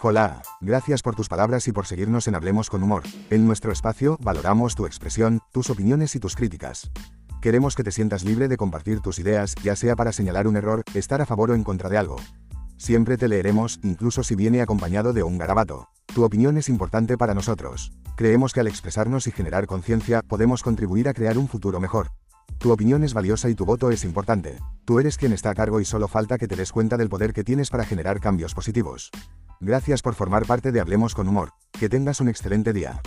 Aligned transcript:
Hola, 0.00 0.42
gracias 0.60 1.02
por 1.02 1.16
tus 1.16 1.28
palabras 1.28 1.66
y 1.66 1.72
por 1.72 1.84
seguirnos 1.84 2.28
en 2.28 2.36
Hablemos 2.36 2.70
con 2.70 2.84
Humor. 2.84 3.02
En 3.30 3.48
nuestro 3.48 3.72
espacio 3.72 4.16
valoramos 4.20 4.76
tu 4.76 4.86
expresión, 4.86 5.40
tus 5.50 5.70
opiniones 5.70 6.14
y 6.14 6.20
tus 6.20 6.36
críticas. 6.36 6.92
Queremos 7.42 7.74
que 7.74 7.82
te 7.82 7.90
sientas 7.90 8.22
libre 8.22 8.46
de 8.46 8.56
compartir 8.56 9.00
tus 9.00 9.18
ideas, 9.18 9.56
ya 9.60 9.74
sea 9.74 9.96
para 9.96 10.12
señalar 10.12 10.46
un 10.46 10.56
error, 10.56 10.84
estar 10.94 11.20
a 11.20 11.26
favor 11.26 11.50
o 11.50 11.54
en 11.56 11.64
contra 11.64 11.88
de 11.88 11.98
algo. 11.98 12.14
Siempre 12.76 13.16
te 13.16 13.26
leeremos, 13.26 13.80
incluso 13.82 14.22
si 14.22 14.36
viene 14.36 14.62
acompañado 14.62 15.12
de 15.12 15.24
un 15.24 15.36
garabato. 15.36 15.88
Tu 16.14 16.22
opinión 16.22 16.56
es 16.58 16.68
importante 16.68 17.18
para 17.18 17.34
nosotros. 17.34 17.90
Creemos 18.16 18.52
que 18.52 18.60
al 18.60 18.68
expresarnos 18.68 19.26
y 19.26 19.32
generar 19.32 19.66
conciencia, 19.66 20.22
podemos 20.22 20.62
contribuir 20.62 21.08
a 21.08 21.12
crear 21.12 21.36
un 21.38 21.48
futuro 21.48 21.80
mejor. 21.80 22.12
Tu 22.58 22.70
opinión 22.70 23.02
es 23.02 23.14
valiosa 23.14 23.50
y 23.50 23.56
tu 23.56 23.64
voto 23.64 23.90
es 23.90 24.04
importante. 24.04 24.58
Tú 24.84 25.00
eres 25.00 25.16
quien 25.16 25.32
está 25.32 25.50
a 25.50 25.54
cargo 25.54 25.80
y 25.80 25.84
solo 25.84 26.06
falta 26.06 26.38
que 26.38 26.46
te 26.46 26.54
des 26.54 26.70
cuenta 26.70 26.96
del 26.96 27.08
poder 27.08 27.32
que 27.32 27.42
tienes 27.42 27.70
para 27.70 27.84
generar 27.84 28.20
cambios 28.20 28.54
positivos. 28.54 29.10
Gracias 29.60 30.02
por 30.02 30.14
formar 30.14 30.46
parte 30.46 30.72
de 30.72 30.80
Hablemos 30.80 31.14
con 31.14 31.28
Humor. 31.28 31.52
Que 31.72 31.88
tengas 31.88 32.20
un 32.20 32.28
excelente 32.28 32.72
día. 32.72 33.00